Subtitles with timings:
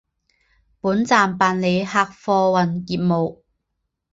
[0.79, 3.43] 本站办理客货运业务。